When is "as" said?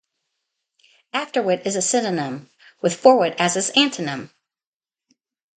3.37-3.55